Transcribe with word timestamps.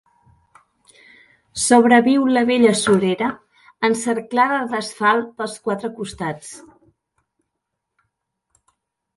Sobreviu 1.63 2.23
la 2.37 2.43
vella 2.47 2.71
surera, 2.79 3.27
encerclada 3.91 4.59
d'asfalt 4.73 5.31
pels 5.43 5.59
quatre 5.69 5.93
costats. 5.99 6.53